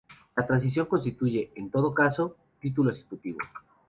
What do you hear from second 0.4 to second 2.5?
transacción constituye, en todo caso,